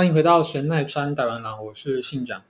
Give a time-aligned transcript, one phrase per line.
[0.00, 2.42] 欢迎回到神奈川大玩郎，我是信长。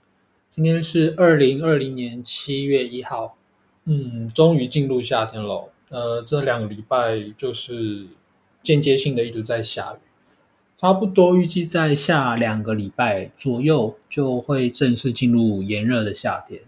[0.49, 3.35] 今天是二零二零年七月一号，
[3.83, 5.69] 嗯，终于进入夏天了。
[5.89, 8.07] 呃，这两个礼拜就是
[8.63, 9.97] 间接性的一直在下雨，
[10.77, 16.61] 差不多预计在下两个礼拜左右就会正式进入炎热的夏天。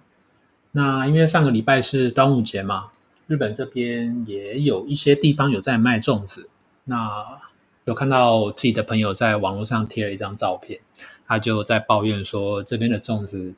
[0.74, 2.92] 那因为上个礼拜是端午节嘛，
[3.28, 6.50] 日本这边也有一些地方有在卖粽子，
[6.84, 7.40] 那。
[7.86, 10.80] 有看到自己的朋友在网络上贴了一张照片，
[11.28, 13.54] 他就在抱怨说这边的粽子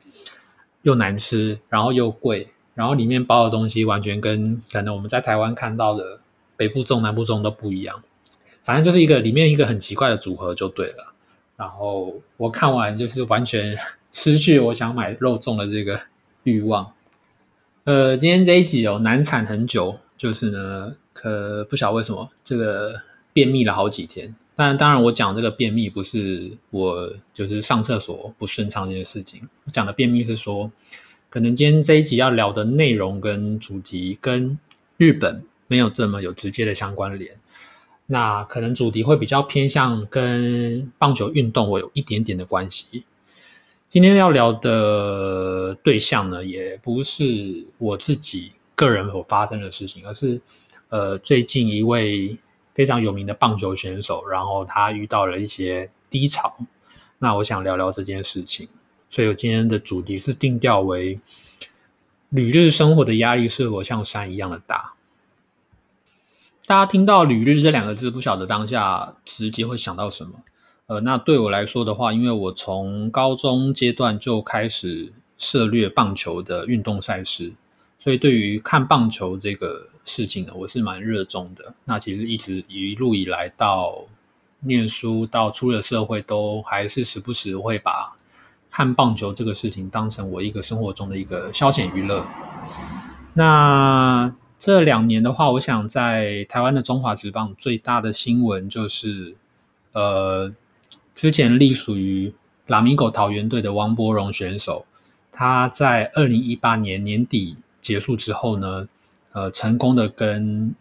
[0.82, 6.20] 又难吃，然后又贵，然后里面包的东西完全跟可能我们在台湾看到的
[6.58, 8.02] 北部粽、南部粽都不一样，
[8.64, 11.14] 反正就是一个里面一个很奇怪的组合就对了。
[11.56, 13.78] 然后我看完就是完全
[14.12, 16.02] 失去我想买肉粽的这个
[16.44, 16.94] 欲望。
[17.84, 23.02] 呃，今天这一集有难产很久，就是呢，可不晓为什么这个。
[23.36, 29.42] 便秘了好几天，但当然我讲这个便秘不是我就是上厕所不顺畅这件事情。
[29.66, 30.72] 我讲的便秘是说，
[31.30, 34.58] 可能今天这一集要聊的内容跟主题跟
[34.96, 37.38] 日本没有这么有直接的相关联，
[38.06, 43.04] 那可能主题会比较偏向跟棒球运动我有一点点的关系。
[43.90, 50.40] 今天要聊的对象呢，也不是我自己个人所发生的事情，而是
[50.88, 52.38] 呃最近一位。
[52.76, 56.58] 非常有名的棒球选手，然后他遇到了一些低潮，
[57.20, 58.68] 那我想聊聊这件事情。
[59.10, 61.22] 所以我今天的主题是定调为
[62.28, 64.96] 旅日生活的压力是否像山一样的大？
[66.66, 70.32] 大家听到“旅日”这两个字，不晓得当下直接会想到什么？
[70.88, 77.54] 呃，那对我来说的话，因为我从高中阶段就开始涉猎棒球的运动赛事，
[78.00, 79.88] 所以对于看棒球这个。
[80.06, 81.74] 事情呢，我是蛮热衷的。
[81.84, 84.06] 那其实一直一路以来到
[84.60, 88.16] 念书到出了社会，都还是时不时会把
[88.70, 92.24] 看棒球这个事情当成我一个生活中的一个消遣娱乐。
[93.34, 99.36] 那这两年的话，我想在台湾的中华职棒最大的新闻就是，
[99.94, 100.54] 呃，
[101.16, 102.32] 之前隶属于
[102.68, 104.86] 拉米狗桃园队的王柏荣选手，
[105.32, 108.88] 他在二零一八年年底结束之后呢。
[109.36, 110.74] 呃，成功的跟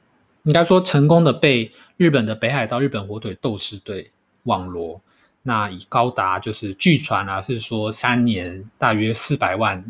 [0.44, 4.12] 应该说成功的被日本的北海道日本火腿斗士队
[4.44, 5.00] 网罗，
[5.42, 9.84] 那以高达就是据传啊，是说三年大约四百万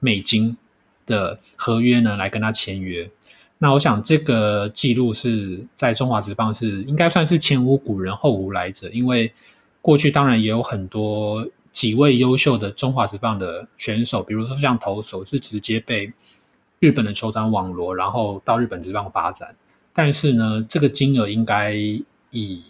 [0.00, 0.54] 美金
[1.06, 3.10] 的合约呢，来跟他签约。
[3.56, 9.32] 那我想这个记录是在中华职棒是应该算是前无古人后无来者，因为
[9.80, 16.12] 过去当然也有很多几位优秀的中华职棒的选手，比如说像投手是直接被。
[16.84, 19.56] 日本的球团网罗，然后到日本职棒发展，
[19.94, 21.74] 但是呢，这个金额应该
[22.30, 22.62] 以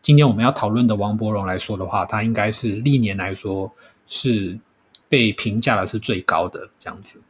[0.00, 3.70] 今天我们要讨论的王柏荣来说的话，他应该是历年来说
[4.08, 4.58] 是
[5.08, 7.22] 被评价的是最高的这样子。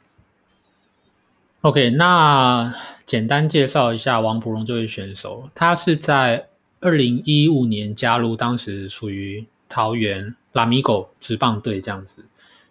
[1.60, 2.74] OK，那
[3.04, 6.46] 简单介绍一下王柏荣这位选手，他是在
[6.80, 12.24] 二零一五年加入，当时属于桃园拉米狗职棒队这样子。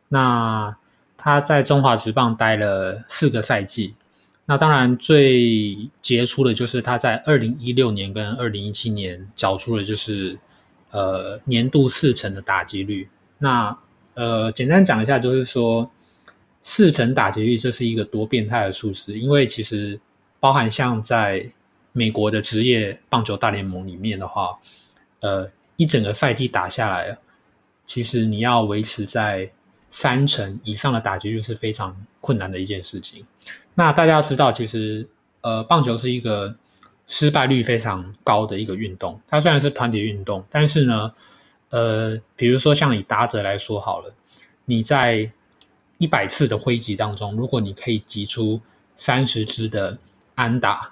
[0.07, 0.75] 那
[1.22, 3.94] 他在中华职棒待了四个赛季，
[4.46, 10.40] 那当然最杰出的就是他在二零一六年跟二零一七年缴出了就是
[10.91, 13.09] 呃年度四成的打击率。
[13.40, 13.78] 那
[14.13, 15.91] 呃简单讲一下，就是说
[16.62, 20.00] 四成打击率这是一个多变态的数字，因为其实
[20.40, 21.51] 包含像在
[21.91, 24.57] 美国的职业棒球大联盟里面的话，
[25.19, 27.18] 呃一整个赛季打下来，
[27.86, 29.51] 其实你要维持在。
[29.89, 33.25] 三成以上的打击率是非常困难的一件事情。
[33.75, 35.07] 那大家要知道，其实
[35.41, 36.56] 呃，棒球是一个
[37.06, 39.19] 失败率非常高的一个运动。
[39.27, 41.13] 它虽然是团体运动，但是呢，
[41.69, 44.13] 呃，比如说像以打者来说好了，
[44.65, 45.31] 你在
[45.97, 48.62] 一百次的挥击当中，如果你可以击出
[48.95, 49.97] 三十支的
[50.35, 50.92] 安打，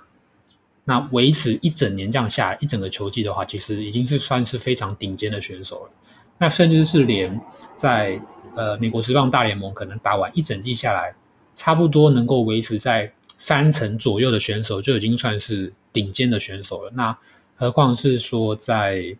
[0.85, 5.91] 那维持一整年这样下来一整个球季的话，其实已经是算是非常顶尖的选手了。
[6.37, 7.39] 那甚至是连
[7.75, 8.19] 在
[8.57, 11.13] 呃，美国职棒大联盟可能打完一整季下来，
[11.55, 16.91] 差不多能够维持在三成左右的选手，就已经算是顶尖的选手了。
[16.95, 17.15] 那
[17.55, 19.15] 何况是说在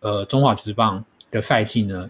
[0.00, 2.08] 呃中华职棒的赛季呢？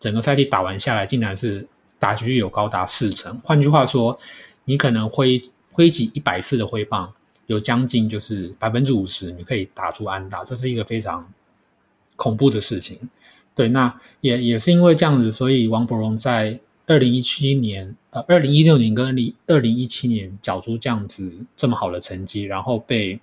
[0.00, 1.68] 整个赛季打完下来，竟然是
[1.98, 3.38] 打击率有高达四成。
[3.44, 4.18] 换句话说，
[4.64, 5.40] 你可能挥
[5.70, 7.12] 挥击一百次的挥棒，
[7.46, 11.30] 有将近就是百分之五十，你可以打出安打，这是一个非常
[12.16, 12.98] 恐怖的事情。
[13.54, 23.20] 对，那也也是因为这样子，所以王柏荣在二零一七年、呃，二零一六年跟二零二零一七年缴出这样子这么好的成绩，然后被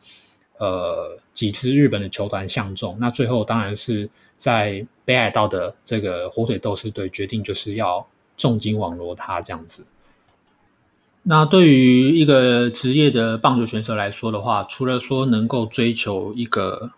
[0.57, 2.97] 呃几支日本的球团相中。
[2.99, 8.05] 那最后当然是在北海道的这个火腿斗士队决定就是要
[8.37, 9.87] 重金网罗他这样子。
[11.23, 16.91] 那对于一个职业的棒球选手来说的话，除了说能够追求一个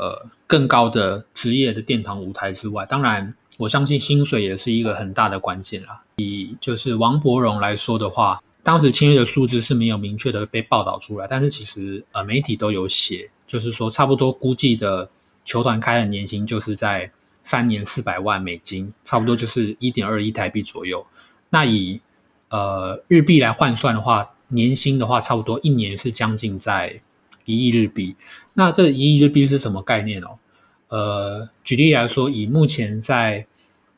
[0.00, 6.02] 呃更高的职业的殿堂舞台之外，当然我相信薪水也是一个很大的关键啦。
[6.16, 15.10] 以就是王伯荣来说的话，当时签约的数字是没有明确的被报道出来，但是其实呃媒体都有写，就是说差不多估计的
[15.44, 17.10] 球团开的年薪就是在
[17.42, 21.06] 三年四百万美金，差不多就是一点二亿台币左右。
[21.50, 22.00] 那以
[22.48, 27.00] 呃，日币来换算的话，年薪的话，差不多一年是将近在
[27.44, 28.14] 一亿日币。
[28.54, 30.38] 那这一亿日币是什么概念哦？
[30.88, 33.46] 呃，举例来说，以目前在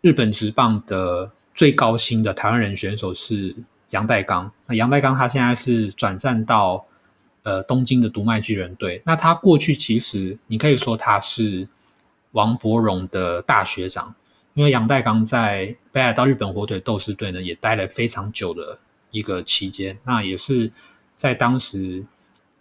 [0.01, 3.55] 日本职棒的最高薪的台湾人选手是
[3.91, 4.51] 杨代刚。
[4.67, 6.85] 那杨代刚他现在是转战到
[7.43, 9.01] 呃东京的读卖巨人队。
[9.05, 11.67] 那他过去其实你可以说他是
[12.33, 14.15] 王伯荣的大学长。
[14.55, 18.79] 因为杨代刚在北海道日本火腿斗士队呢，也待了非常久的
[19.11, 20.71] 一个期间，那也是
[21.17, 22.05] 在当时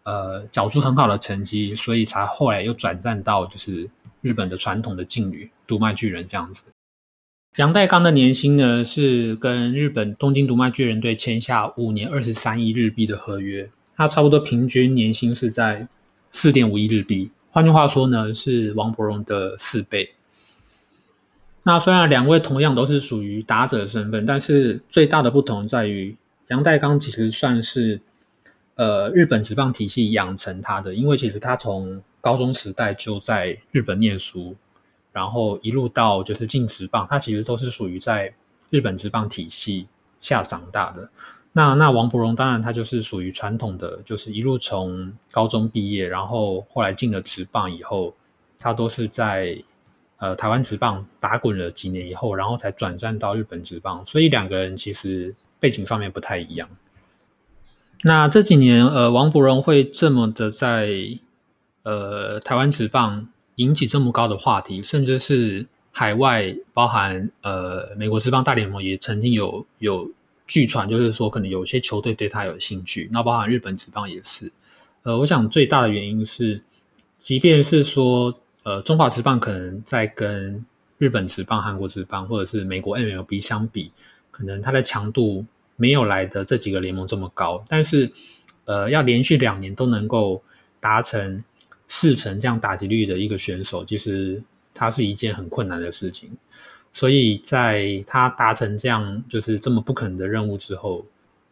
[0.04, 3.90] 呃缴出很好的成绩，所以才后来又转战到就是
[4.22, 6.66] 日本的传统的劲旅读卖巨人这样子。
[7.58, 15.88] 杨代刚的年薪呢是跟日本东京读卖巨人队签下五年二十三亿日币的合约，他差不多平均年薪是在
[16.32, 20.14] 四点五亿日币，换句话说呢是王伯荣的四倍。
[21.64, 26.16] 那虽然两位同样都是属于打者身份，但是最大的不同在于
[26.48, 28.02] 杨代刚其实算是
[28.76, 34.56] 呃日本职棒体系养成他的，因为其实他从高中时代就在日本念书，
[35.12, 38.34] 然后一路到就是进职棒，他其实都是属于在
[38.70, 39.88] 日本职棒体系
[40.20, 41.10] 下长大的。
[41.54, 48.14] 那那王伯荣当然他就是属于传统的，就是一路从高中毕业，然后后来进了职棒以后，
[48.60, 49.62] 他都是在。
[50.18, 56.70] 呃，台湾职棒打滚了几年以后，然后才转战到日本职棒，所以两个人其实背景上面不太一样。
[58.04, 60.92] 那这几年，呃，王伯荣会这么的在
[61.84, 70.12] 呃台湾职棒引起这么高的话题，甚至是海外，包含呃美国职棒大联盟也曾经有有
[70.48, 73.10] 据传，就是说可能有些球队对他有兴趣。
[73.12, 74.52] 那包含日本职棒也是。
[75.04, 76.62] 呃，我想最大的原因是，
[77.18, 78.38] 即便是说。
[78.64, 80.64] 呃，中华职棒可能在跟
[81.00, 83.92] 日本职棒、韩国职棒或者是美国 MLB 相比，
[84.30, 85.44] 可能它的强度
[85.82, 87.64] 没有来的这几个联盟这么高。
[87.68, 88.12] 但是，
[88.66, 90.42] 呃，要连续两年都能够
[90.80, 91.44] 达成
[91.88, 94.42] 四成这样打击率的一个选手，其实
[94.74, 96.30] 它是一件很困难的事情。
[96.92, 101.06] 所以，在他达成这样就是这么不可能的任务之后，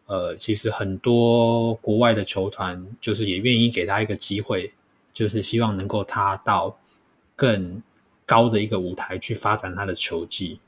[0.06, 4.72] 呃，其实很多国外的球团就是也愿意给他一个机会，
[5.12, 6.76] 就是希望能够他到。
[7.40, 7.82] 更
[8.26, 10.60] 高的一个舞台去发展他的球技。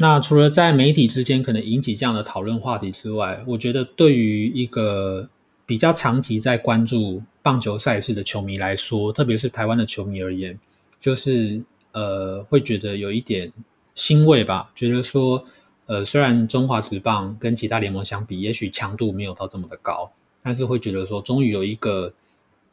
[0.00, 5.28] 那除了在媒体之间可能引起这样的讨论话题之外，我觉得对于一个
[5.66, 10.56] 比较长期在关注棒球赛事的球迷来说，特别是台湾的球迷而言，
[11.00, 13.52] 就是呃会觉得有一点
[13.96, 14.70] 欣慰吧。
[14.76, 15.44] 觉得说，
[15.86, 20.12] 呃，虽然中华职棒跟其他联盟相比，也许强度没有到这么的高，
[20.44, 22.12] 但是会觉得说，终于有一个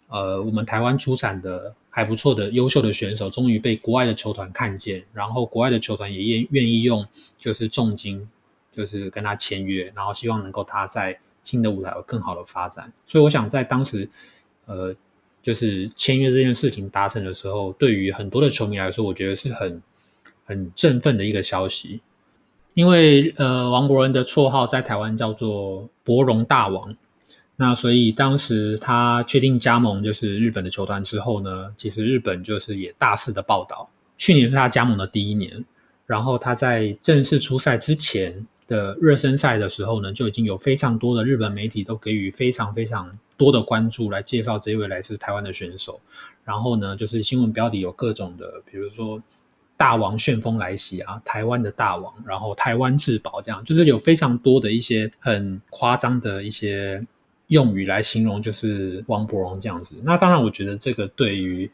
[0.10, 1.74] 呃我们台湾出产的。
[1.96, 7.08] 还不错的优秀的选手，终于被国外的球团看见，然后国外的球团也愿愿意用
[7.40, 8.28] 就是重金，
[8.76, 12.92] 就是跟他签约，然后希望能够他在新的舞台有更好的发展。
[13.08, 14.10] 所以我想在当时，
[14.66, 14.94] 呃，
[15.42, 19.82] 就是签约这件事情达成的时候，对于很多的球迷来说，我觉得是很
[20.44, 22.02] 很振奋的一个消息，
[22.74, 26.94] 因为呃，王博仁的绰号在台湾叫做“博荣大王”。
[27.58, 33.90] 那所以当时他确定加盟就是日本的球团之后呢，其实日本就是也大肆的报道。
[34.18, 35.64] 去年是他加盟的第一年，
[36.06, 46.02] 然后他在正式出赛之前的热身赛的时候呢，就已经有非常多的日本媒体都给予非常非常多的关注来介绍这位来自台湾的选手。
[46.44, 49.24] 然后呢，就是新闻标题有各种的，比如说
[49.78, 57.06] “大王旋风来袭”啊，“台湾的大王”，然后“台湾至宝”这样，就是有非常多的一些很夸张的一些。
[57.48, 59.96] 用语来形容就是王博荣这样子。
[60.04, 61.70] 那当然，我觉得这个对于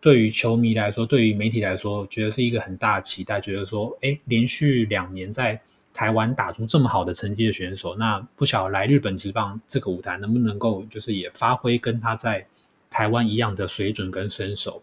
[0.00, 3.40] 对于球迷来说，对于媒体来说，觉得是一个很大的期待。
[3.40, 5.60] 觉得说，哎，连续两年在
[5.94, 12.44] 台湾打出这么好的成绩的选手，那不晓来日本职棒这个舞台，能不能够就是也发挥跟他在
[12.90, 14.82] 台湾一样的水准跟身手。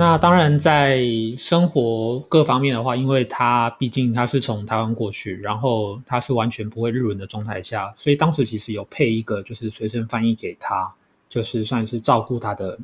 [0.00, 1.04] 那当然，在
[1.36, 10.90] 生活各方面的话，因为他毕竟他是从台湾过去，然后他是完全不会日文的状态下，所以当时其实有配一个就是随身翻译给他，
[11.28, 12.78] 就是算是照顾他的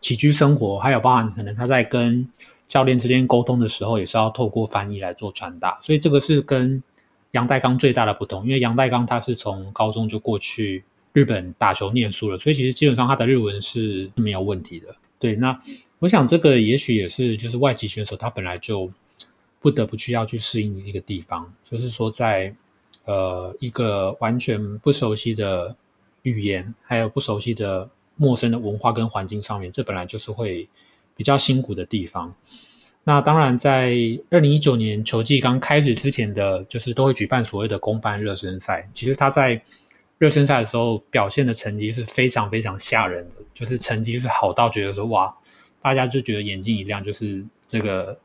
[0.00, 2.26] 起居生活，还有包含可能他在跟
[2.66, 5.78] 教练之间沟通的时候，也是要透过翻译来做传达。
[5.82, 6.82] 所以这个是跟
[7.32, 14.86] 杨代刚最大的不同，因为杨代刚他是从高中就过去日本打球念书了，所以其实基本上他的日文是没有问题的。
[15.18, 15.60] 对，那。
[16.04, 18.92] 我想这个也许也是，就是外籍选手他本来就
[19.58, 22.54] 不得不去要去适应一个地方，就是说在
[23.06, 25.74] 呃一个完全不熟悉的
[26.20, 30.68] 语言，还有不熟悉的陌生的文化跟环境上面，这本来就是会
[31.16, 32.34] 比较辛苦的地方。
[33.04, 33.96] 那当然，在
[34.28, 39.62] 二零一九年球季刚开始之前的就是都会举办所谓的公办热身赛，其实他在
[40.18, 45.34] 热身赛的时候表现的成绩是非常非常吓人的，就是成绩是好到觉得说哇。
[45.84, 48.18] 大家就觉得眼睛一亮，就是这个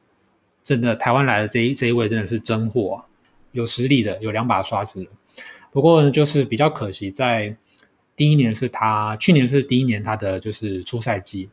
[0.64, 3.04] 真的台湾来的这一这一位真的是真货，
[3.52, 5.06] 有实力的，有两把刷子。
[5.70, 7.54] 不过呢，就是比较可惜，在
[8.16, 11.50] 第一年是他去年是第一年他的就是初赛季。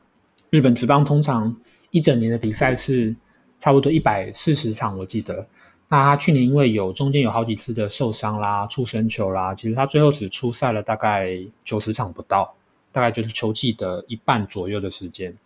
[0.51, 1.57] 日本职棒通常
[1.91, 3.17] 一整年的比赛是
[3.59, 5.49] 差不多一百四十场，我记得。
[5.89, 12.55] 那他去年因为有中间有好几次的受伤啦、触身球啦，其实他最后只出赛了大概九十场不到，
[12.93, 15.37] 大概就是球季的一半左右的时间。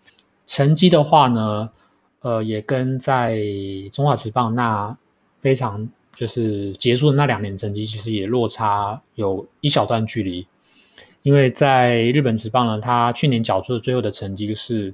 [0.50, 1.70] 成绩的话呢，
[2.22, 3.38] 呃，也跟在
[3.92, 4.96] 中华职棒那
[5.40, 10.44] 非常就是结束的那两年成绩，其实也落差有一小段距离。
[11.22, 14.92] 因为在日本职棒呢，他去年缴出的最后的成绩是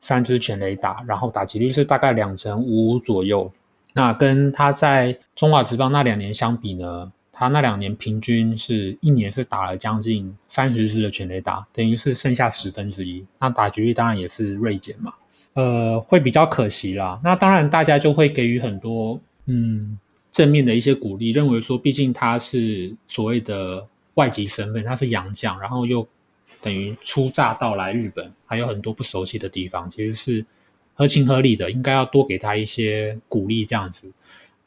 [0.00, 3.50] 三支全垒打，然后打击率是大概两成五五左右。
[3.94, 7.10] 那跟他在中华职棒那两年相比呢？
[7.40, 13.24] 他那两年平均是一年是打了将近三十支的全垒打，等于是剩下十分之一。
[13.38, 15.14] 那打局率当然也是锐减嘛，
[15.54, 17.18] 呃，会比较可惜啦。
[17.24, 19.98] 那当然大家就会给予很多嗯
[20.30, 26.06] 正面的一些鼓励，认为说毕竟他是所谓的外籍身份，他是洋将，然后又
[26.60, 30.44] 等于初炸到来日本，还有很多不熟悉的地方，其实是
[30.94, 34.12] 合情合理的，应该要多给他一些鼓励这样子。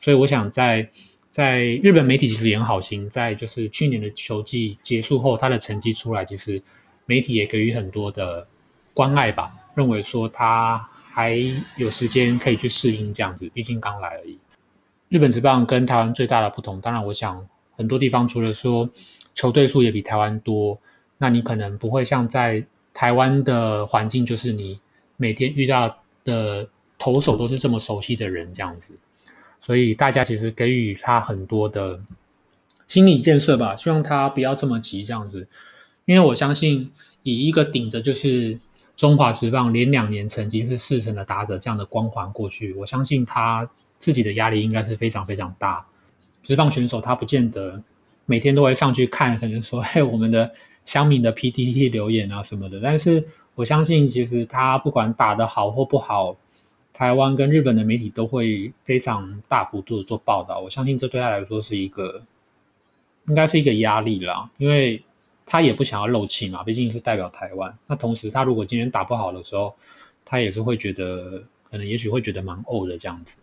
[0.01, 0.89] 所以我想在。
[1.33, 6.61] 在日本媒体其实也很好心，在就是去年的球季结束后，他的成绩出来，其实
[7.07, 8.45] 媒体也给予很多的
[8.93, 11.35] 关爱吧，认为说他还
[11.77, 14.37] 有时间可以去适应这样子，毕竟刚来而已。
[15.09, 17.43] 日本职棒跟台湾最大的不同，当然我想
[17.75, 18.87] 很多地方除了说
[19.33, 20.79] 球队数也比台湾多，
[21.17, 22.63] 那你可能不会像在
[22.93, 24.79] 台湾的环境，就是你
[25.17, 28.99] 每天遇到的投手都是这么熟悉的人这样子。
[29.65, 31.97] 所以大家其实给予他很多的
[32.85, 35.47] 心理建设吧，希望他不要这么急这样子。
[36.03, 36.91] 因为我相信，
[37.23, 38.59] 以一个顶着就是
[38.97, 45.85] 中华职棒连两年成绩是四成的打者这样的光环过去，我相信他自己的压力应该是非常非常大。
[46.43, 47.81] 职棒选手他不见得
[48.25, 50.51] 每天都会上去看，可能说嘿我们的
[50.83, 52.81] 乡民的 PTT 留言啊什么的。
[52.83, 53.23] 但是
[53.55, 56.35] 我相信，其实他不管打得好或不好。
[56.93, 62.21] 台湾跟日本的媒体都会非常大幅度的做报道，我相信这对他来说是一个，
[63.27, 65.03] 应该是一个压力啦，因为
[65.43, 67.75] 他也不想要漏气嘛，毕竟是代表台湾。
[67.87, 69.73] 那同时，他如果今天打不好的时候，
[70.23, 73.37] 他也是会觉得，可能也许会觉得蛮呕的这样子。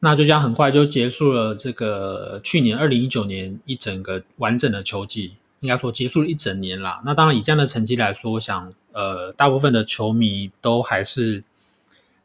[0.00, 7.00] 那就这样很快就结束了这个去年二零一九年一整个完整的球季，应该说结束了一整年啦。
[7.04, 11.44] 那当然以这样的成绩来说，我想呃，大部分的球迷都还是。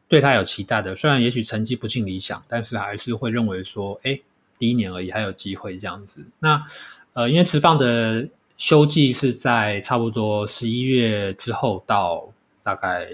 [0.10, 4.20] 对他有期待的，虽然也许成绩不尽理想，但是还是会认为说，哎，
[4.58, 6.26] 第一年而已，还有机会这样子。
[6.40, 6.64] 那
[7.12, 12.32] 呃，因为职棒的休季是在差不多十一月之后到
[12.64, 13.10] 大概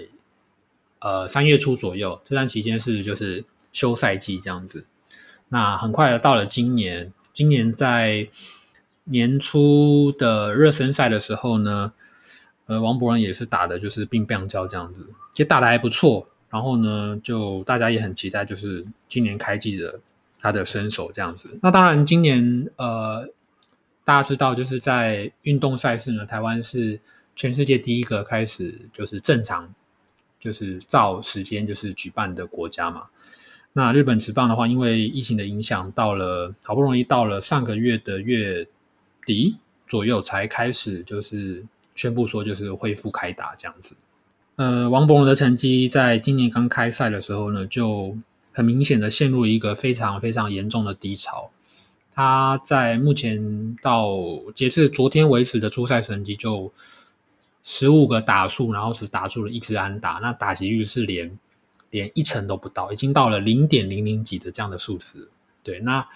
[1.00, 4.86] 呃三月初左右，这段期间是就是休赛季这样子。
[5.48, 8.28] 那很快的到了今年，今年在
[9.04, 11.92] 年初的热身赛的时候呢，
[12.66, 16.28] 呃，王博仁也是打的就是病病叫这样子，其实打的还不错。
[16.54, 19.98] 然后呢，就大家也很期待，就是今年开季的
[20.40, 21.58] 他的身手这样子。
[21.60, 23.26] 那当然，今年呃，
[24.04, 27.00] 大家知道，就是在运动赛事呢，台湾是
[27.34, 29.74] 全世界第一个开始就是正常，
[30.38, 33.06] 就是照时间就是举办的国家嘛。
[33.72, 38.64] 那日本职棒的话，因为疫情的影响，到了好不容易到了上个月的月
[39.26, 39.56] 底
[39.88, 41.64] 左右才开始，就是
[41.96, 43.96] 宣布说就是恢复开打这样子。
[44.56, 48.16] 呃，王博荣的成绩在今年刚开赛的时候呢，就
[48.52, 51.50] 很明显的陷入一个非常非常严重的低潮。
[52.14, 54.08] 他在目前到
[54.54, 56.72] 截至昨天为止的初赛成绩就
[57.64, 61.36] 十五个打数，然后只打出了一支安打，那打击率是连
[61.90, 65.28] 连一成都不到，已经到了零点零零几的这样的数值。
[65.64, 66.06] 对，那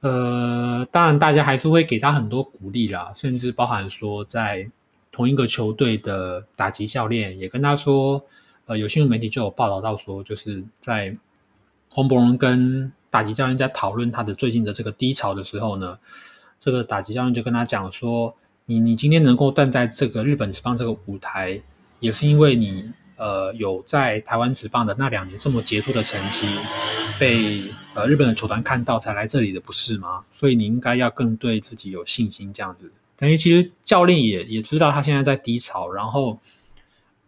[0.00, 4.70] 呃，当然大家还是会给他很多鼓励啦，甚至包含说在
[5.16, 8.22] 同一个球队的打击教练也跟他说，
[8.66, 11.16] 呃，有新闻媒体就有报道到说，就是在
[11.88, 15.98] 洪博荣跟打击教练在讨论他的最近的这个低潮的时候呢，
[16.60, 18.36] 这个打击教练就跟他讲说。
[18.68, 21.62] 你你今天能够站在这个日本职棒这个舞台，
[22.00, 26.48] 也是因为你呃有在台湾职棒的那两年这么杰出的成绩，
[27.16, 27.62] 被
[27.94, 30.24] 呃日本的球团看到才来这里的，不是吗？
[30.32, 32.90] 所以你应该要更对自己有信心，这样子。
[33.16, 36.38] 等于其实教练也也知道他现在在低潮，然后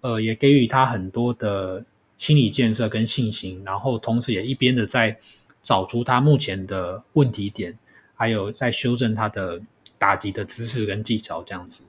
[0.01, 1.85] 呃也给予他很多的
[2.17, 5.19] 心理建设跟信心，然后同时也一边的在
[5.63, 7.79] 找出他目前的问题点，
[8.15, 9.61] 还有在修正他的。
[10.01, 11.83] 打击的姿势跟技巧这样子，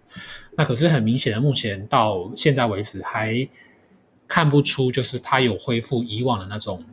[0.57, 3.47] 那可是很明显的，目前到现在为止还
[4.27, 6.83] 看不出，就是他有恢复以往的那种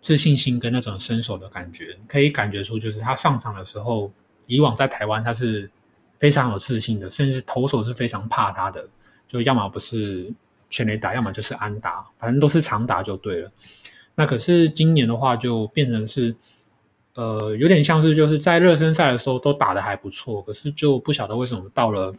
[0.00, 1.96] 自信心跟那种身手的感觉。
[2.08, 4.10] 可以感觉出，就是他上场的时候，
[4.48, 5.70] 以往在台湾他是
[6.20, 8.88] 非常有自信的，甚至投手是非常怕他的，
[9.26, 10.32] 就要么不是
[10.68, 13.50] 全垒打，要么就是安打，反正都是长打就对了。
[14.14, 16.32] 那可是今年的话，就变成是。
[17.14, 22.14] 呃，有点像是就是在热身赛的时候都打得还不错，可是就不晓得为什么到了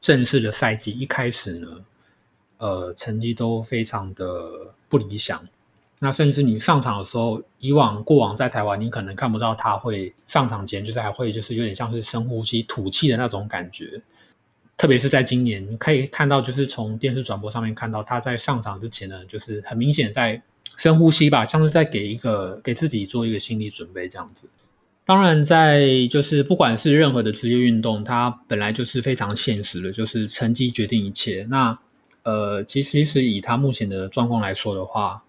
[0.00, 1.68] 正式的赛季一开始呢，
[2.58, 5.40] 呃，成绩都非常的不理想。
[6.02, 14.02] 那甚至你上场的时候，以往过往在台湾，你可能看不到他会上场前就是还会就是有点像是深呼吸吐气的那种感觉。
[14.76, 20.42] 特别是在今年，你可以看到就是从电视转播上面看到他在上场之前呢，就是很明显在。
[20.78, 24.48] 深呼吸吧，像是在给一个给自己做一个心理准备这样子。
[25.04, 31.46] 当然，在就是不管是任何的职业运动，它本来就是非常现实的，就是成绩决定一切。
[31.50, 31.78] 那
[32.22, 35.22] 呃，其实其实以他目前的状况来说的话，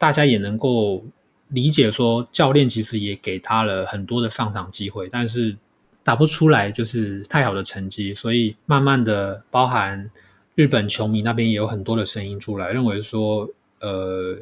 [0.00, 1.04] 大家也能够
[1.50, 5.56] 理解说，教练其实也给他了很多的上场机会，但是
[6.02, 10.10] 打不出来就是太好的成绩，所以慢慢的，包含
[10.54, 14.36] 日本球迷那边也有很多的声音出来，认为说呃。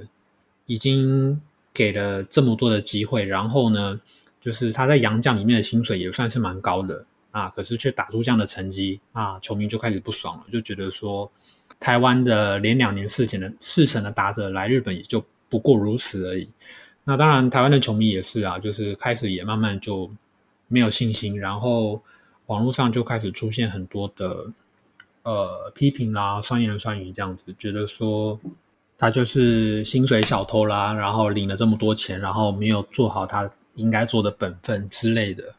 [0.71, 1.41] 已经
[1.73, 3.99] 给了这么多的机会，然后呢，
[4.39, 11.33] 就是他在洋将里面的薪水也算是蛮高的啊，可是却打出这样的成绩啊，球迷就开始不爽了，就觉得说，
[11.81, 16.49] 台湾的连两年四前的四成的打者来日本也就不过如此而已。
[17.05, 20.11] 那当然，台湾的球迷也是啊，就是开始也慢慢就
[20.69, 22.01] 没有信心，然后
[22.47, 24.47] 网络上就开始出现很多的
[25.23, 28.39] 呃批评啦、酸言酸语这样子，觉得说。
[29.01, 35.55] 他就是薪水小偷啦，然后领了这么多钱，然后没有做好他应该做的本分之类的。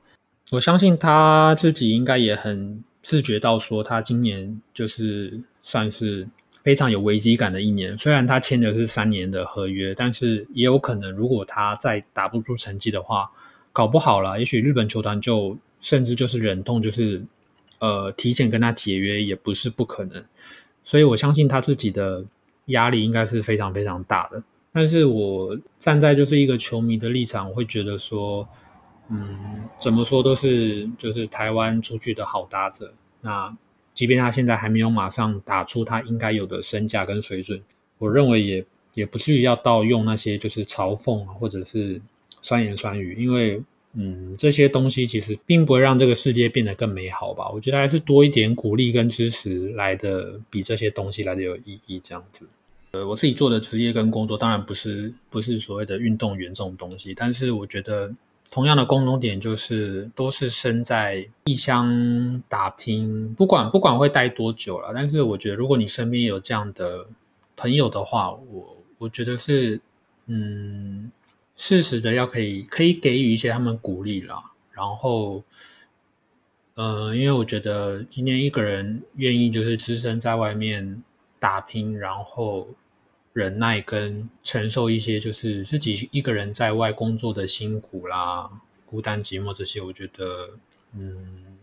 [0.52, 6.28] 我相信他自己应该也很自觉到，说他今年就是算是
[6.64, 7.98] 非常有危机感的一年。
[7.98, 13.30] 虽然他签的是三年的合约，但是也有可能，如果他再打不出成绩的话，
[13.72, 17.24] 搞不好了，也许日本球团就甚至就是忍痛就是
[17.80, 20.24] 呃提前跟他解约，也不是不可能。
[20.84, 22.26] 所以我相信他自己的。
[22.70, 28.48] 压力应该是非常非常大的，但是我站在就是一个球迷的立场，我会觉得说，
[29.10, 32.94] 嗯，怎么说都是就是台湾出去的好打者。
[33.22, 33.52] 那
[34.00, 37.62] 即便他现在还没有马上打出他应该有的身价跟水准，
[37.98, 42.00] 我认为也也不至于要到用那些就是嘲讽，或者是
[42.42, 47.50] 酸言酸语，因为嗯，这些东西其实并不会让这个世界变得更美好吧。
[47.50, 52.48] 我觉得还是多一点鼓励跟支持来的，比这些东西来的有意义，这样子。
[52.92, 58.10] 呃，我自己做的职业跟工作当然不是不是所谓的运动员这种东西，但是我觉得
[58.52, 67.08] 同样的共同点就是都是身在异乡打拼，不管不管会待多久了，但是我觉得如果你身边有这样的
[67.56, 69.80] 朋友的话，我我觉得是
[70.28, 71.12] 嗯，
[71.56, 75.44] 适时的要可以可以给予一些他们鼓励啦，然后
[76.76, 81.04] 呃，因为我觉得今天一个人愿意就是只身在外面。
[81.42, 82.68] 打拼，然后
[83.40, 88.50] 忍耐跟承受一些就是自己一个人在外工作的辛苦啦、
[88.86, 90.50] 孤单寂寞这些，我觉得
[90.94, 91.58] 嗯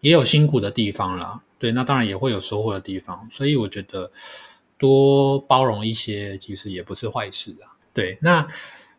[0.00, 1.40] 也有辛苦的地方啦。
[1.58, 4.10] 对，那当然也会有收获的地方，所以我觉得
[4.76, 7.70] 多包容一些其实也不是坏事啊。
[7.94, 8.48] 对，那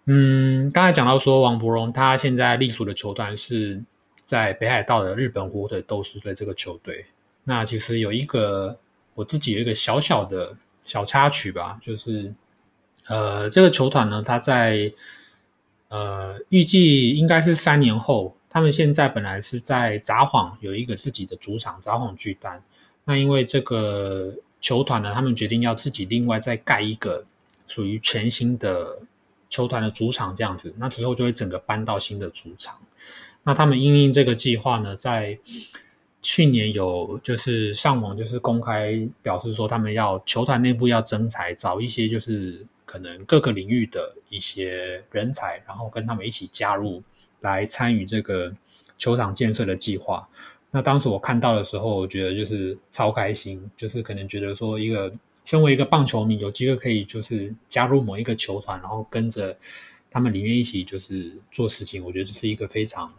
[0.06, 3.84] 嗯刚才讲到说王伯荣他现在隶属的球团是
[4.24, 7.06] 在北海道的日本火腿斗士队这个球队，
[7.44, 8.80] 那其实有一个。
[9.16, 12.34] 我自己有一个小小的小插曲吧，就是，
[13.08, 14.92] 呃，这个球团呢，他在
[15.88, 22.62] 呃预计应该是三年后，他们现在本来是在札幌有一个自己的主场札幌巨蛋，
[23.06, 27.26] 那因为这个球团呢，他们决定要自己另外再盖一个
[27.68, 29.00] 属于全新的
[29.50, 32.78] 球团的主场这样子，那之后就会整个搬到新的主场。
[33.44, 35.38] 那他们因应这个计划呢，在
[36.24, 47.04] 去年有就是上网就是公开表示说，他们要球团内部要增才，找一些就是可能各个领域的一些人才，然后跟他们一起加入
[47.42, 48.56] 来参与这个
[48.98, 50.26] 球场建设的计划。
[50.72, 59.58] 那当时我看到的时候，我觉得就是超开心，就是可能觉得说一个身为一个棒球迷，有机会可以就是加入某一个球团，然后跟着
[60.10, 63.14] 他们里面一起就是做事情，我觉得这是一个非常。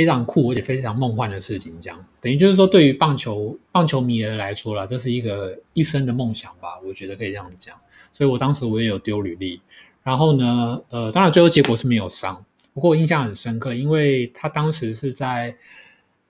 [0.00, 6.80] 非常酷而且非常梦幻的事情，这样等于就是说，对于棒球棒球迷来说了，这是一个一生的梦想吧？
[6.82, 7.76] 我觉得可以这样讲。
[8.10, 9.60] 所以我当时我也有丢履历，
[10.02, 15.54] 然后呢，呃，当然最后结果是没有上，不过我印象很深刻，因为他当时是在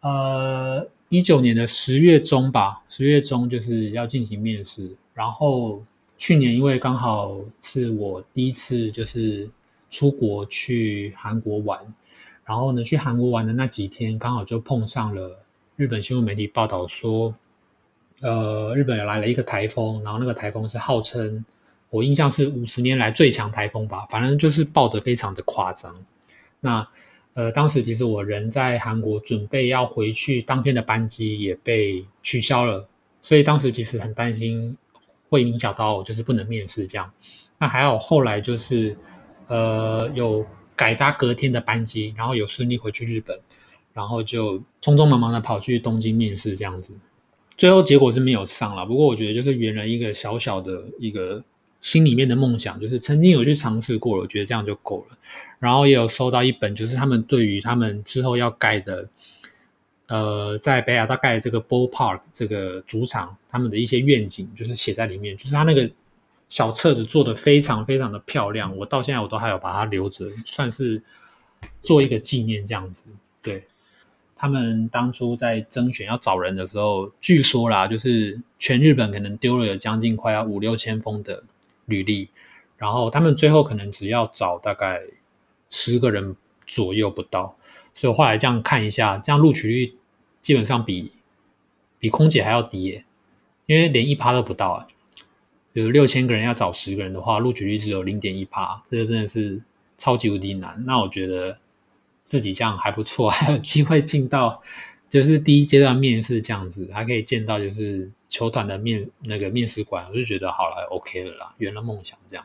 [0.00, 5.80] 呃一九年的十月中吧，十月中就是要进行面试，然后
[6.18, 9.48] 去年因为刚好是我第一次就是
[9.88, 11.78] 出国去韩国玩。
[12.50, 15.38] 然后呢，去韩国玩的那几天，刚好就碰上了
[15.76, 17.32] 日本新闻媒体报道说，
[18.22, 21.44] 呃，日本来了一个台风，然后那个台风是号称
[21.90, 25.94] 我印象是五十年来最强台风吧，反正就是报的非常的夸张。
[26.58, 26.84] 那
[27.34, 32.84] 呃，当时其实我人在韩国，准备要回去，当天的班机也被取消了，
[33.22, 34.76] 所以当时其实很担心
[35.28, 37.08] 会影响到就是不能面试这样。
[37.58, 38.98] 那还好后来就是
[39.46, 40.44] 呃有。
[40.80, 43.38] 改搭隔天的班机，然后有顺利回去日本，
[43.92, 46.94] 然后就匆匆忙忙的跑去东京面试，这样子，
[47.54, 48.86] 最后结果是没有上了。
[48.86, 51.44] 不过我觉得就是圆了一个小小的一个
[51.82, 55.18] 心里面的梦想，就是曾经有去尝试过了，我觉得这样就够了。
[55.58, 59.06] 然后也有收到一本，就是他们对于他们之后要盖的，
[60.06, 65.90] 呃，在北亚大概这个 Ball Park 这个主场，他们的一些愿景，就是写在里面，就是他那个。
[66.50, 71.02] 小册子做的非常非常的漂亮，我到现在我都还有把它留着，算是
[71.80, 73.06] 做一个纪念这样子。
[73.40, 73.64] 对
[74.34, 81.44] 他们当初在征选要找人的时候，据说啦，就是全日本可能丢了有将近快要五六千封的
[81.86, 82.28] 履历，
[82.76, 85.02] 然后他们最后可能只要找大概
[85.70, 86.34] 十个人
[86.66, 87.56] 左右不到，
[87.94, 89.94] 所以我后来这样看一下，这样录取率
[90.40, 91.12] 基本上比
[92.00, 93.04] 比空姐还要低耶，
[93.66, 94.88] 因为连一趴都不到啊。
[95.72, 99.62] 有六千个人要找十个人的话，录取率只有零点一趴，这个真的是
[99.96, 100.82] 超级无敌难。
[100.84, 101.56] 那我觉得
[102.24, 104.60] 自己这样还不错， 还有机会进到
[105.08, 112.44] 就是第一阶段面试这样子，还可以见到就是球团的面那个面试官，我就觉得好了，OK 了啦，圆了梦想这样。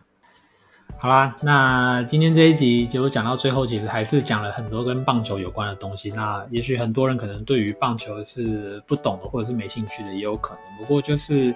[1.00, 6.12] 好啦，那今天这一集就讲到最后，其实还是讲了很多跟棒球有关的东西。
[6.12, 10.62] 那也许很多人可能对于棒球是不懂的，或者是没兴趣的，也有可能。
[10.78, 11.52] 不过就是。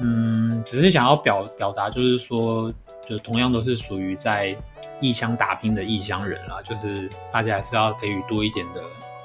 [0.00, 2.72] 嗯，只是想要表表达，就是说，
[3.06, 4.56] 就同样都是属于在
[5.00, 8.82] 异乡打拼的异乡人啦，就是大家还是要给予多一点的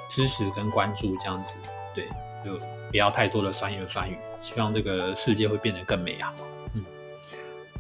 [0.10, 1.56] 支持跟关注，这样子，
[1.96, 2.08] 对，
[2.44, 2.58] 就
[2.92, 6.34] 不要太多的酸言酸语，希望这个世界会变得更美好。
[6.74, 6.86] 嗯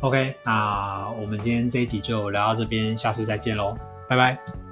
[0.02, 4.68] ，OK，那我们今天这一集就聊到这边，下次再见喽，拜拜。